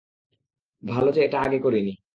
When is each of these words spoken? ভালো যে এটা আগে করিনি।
ভালো 0.83 1.09
যে 1.11 1.19
এটা 1.23 1.37
আগে 1.41 1.59
করিনি। 1.59 1.93